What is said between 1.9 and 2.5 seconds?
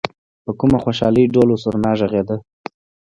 غږېده.